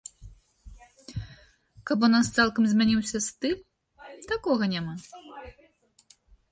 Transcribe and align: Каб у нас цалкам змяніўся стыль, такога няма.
Каб 1.91 1.99
у 2.07 2.11
нас 2.15 2.25
цалкам 2.39 2.63
змяніўся 2.73 3.17
стыль, 3.27 3.57
такога 4.35 4.63
няма. 4.75 4.93